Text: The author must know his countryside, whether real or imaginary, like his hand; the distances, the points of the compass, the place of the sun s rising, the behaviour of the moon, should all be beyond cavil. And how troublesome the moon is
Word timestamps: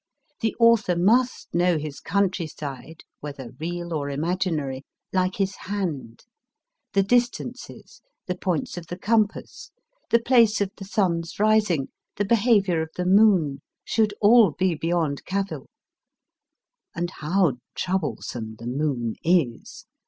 The 0.39 0.55
author 0.59 0.95
must 0.97 1.53
know 1.53 1.77
his 1.77 1.99
countryside, 1.99 3.03
whether 3.19 3.51
real 3.59 3.93
or 3.93 4.09
imaginary, 4.09 4.81
like 5.13 5.35
his 5.35 5.55
hand; 5.55 6.25
the 6.93 7.03
distances, 7.03 8.01
the 8.25 8.33
points 8.35 8.77
of 8.77 8.87
the 8.87 8.97
compass, 8.97 9.69
the 10.09 10.17
place 10.17 10.59
of 10.59 10.71
the 10.77 10.85
sun 10.85 11.21
s 11.23 11.39
rising, 11.39 11.89
the 12.15 12.25
behaviour 12.25 12.81
of 12.81 12.89
the 12.95 13.05
moon, 13.05 13.61
should 13.85 14.11
all 14.21 14.49
be 14.49 14.73
beyond 14.73 15.23
cavil. 15.25 15.67
And 16.95 17.11
how 17.11 17.59
troublesome 17.83 18.55
the 18.57 18.65
moon 18.65 19.17
is 19.23 19.85